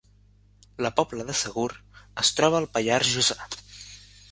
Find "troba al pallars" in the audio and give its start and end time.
2.41-3.13